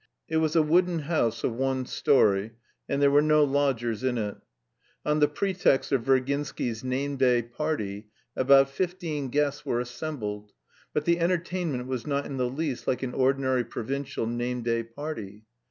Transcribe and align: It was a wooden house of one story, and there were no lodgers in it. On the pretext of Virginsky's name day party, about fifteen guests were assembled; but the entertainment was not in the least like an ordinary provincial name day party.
It 0.27 0.37
was 0.37 0.55
a 0.55 0.63
wooden 0.63 0.97
house 1.01 1.43
of 1.43 1.53
one 1.53 1.85
story, 1.85 2.53
and 2.89 2.99
there 2.99 3.11
were 3.11 3.21
no 3.21 3.43
lodgers 3.43 4.03
in 4.03 4.17
it. 4.17 4.35
On 5.05 5.19
the 5.19 5.27
pretext 5.27 5.91
of 5.91 6.05
Virginsky's 6.05 6.83
name 6.83 7.17
day 7.17 7.43
party, 7.43 8.07
about 8.35 8.67
fifteen 8.71 9.29
guests 9.29 9.63
were 9.63 9.79
assembled; 9.79 10.53
but 10.91 11.05
the 11.05 11.19
entertainment 11.19 11.85
was 11.85 12.07
not 12.07 12.25
in 12.25 12.37
the 12.37 12.49
least 12.49 12.87
like 12.87 13.03
an 13.03 13.13
ordinary 13.13 13.63
provincial 13.63 14.25
name 14.25 14.63
day 14.63 14.81
party. 14.81 15.43